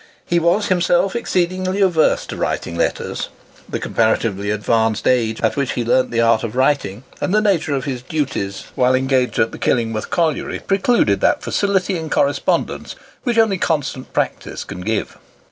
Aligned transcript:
He 0.25 0.39
was 0.39 0.69
himself 0.69 1.15
exceedingly 1.15 1.79
averse 1.79 2.25
to 2.25 2.35
writing 2.35 2.75
letters. 2.75 3.29
The 3.69 3.77
comparatively 3.77 4.49
advanced 4.49 5.05
age 5.07 5.39
at 5.41 5.55
which 5.55 5.75
ho 5.75 5.81
learnt 5.83 6.09
the 6.09 6.21
art 6.21 6.43
of 6.43 6.55
writing, 6.55 7.03
and 7.21 7.31
the 7.35 7.39
nature 7.39 7.75
of 7.75 7.85
his 7.85 8.01
duties 8.01 8.63
while 8.73 8.95
engaged 8.95 9.37
at 9.37 9.51
the 9.51 9.59
Killingworth 9.59 10.09
colliery, 10.09 10.57
precluded 10.57 11.21
that 11.21 11.43
facility 11.43 11.97
in 11.99 12.09
correspondence 12.09 12.95
which 13.25 13.37
only 13.37 13.59
constant 13.59 14.11
practice 14.11 14.63
can 14.63 14.81
give. 14.81 15.19